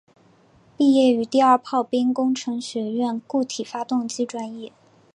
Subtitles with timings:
[0.75, 4.73] 毕业于第二炮兵工程学院固体发动机专业。